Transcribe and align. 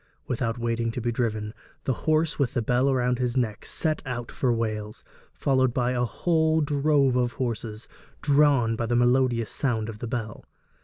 Without 0.25 0.57
waiting 0.57 0.89
to 0.93 0.99
be 0.99 1.11
driven, 1.11 1.53
the 1.83 1.93
horse 2.09 2.39
with 2.39 2.55
the 2.55 2.63
bell 2.63 2.87
about 2.89 3.19
his 3.19 3.37
neck 3.37 3.63
set 3.65 4.01
out 4.03 4.31
for 4.31 4.51
Wales, 4.51 5.03
followed 5.31 5.75
by 5.75 5.91
a 5.91 6.05
whole 6.05 6.59
drove 6.59 7.15
of 7.15 7.33
horses, 7.33 7.87
drawn 8.19 8.75
by 8.75 8.87
the 8.87 8.95
melodious 8.95 9.51
sound 9.51 9.89
of 9.89 9.99
the 9.99 10.07
bell. 10.07 10.43